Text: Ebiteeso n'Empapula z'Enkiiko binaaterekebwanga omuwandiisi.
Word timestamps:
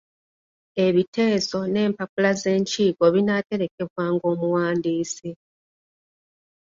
Ebiteeso 0.85 1.59
n'Empapula 1.67 2.31
z'Enkiiko 2.41 3.03
binaaterekebwanga 3.13 4.25
omuwandiisi. 4.33 5.29